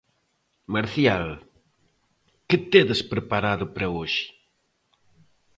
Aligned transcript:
Marcial, 0.73 1.25
que 2.47 2.57
tedes 2.73 3.01
preparado 3.11 3.65
para 3.73 3.91
hoxe? 3.95 4.25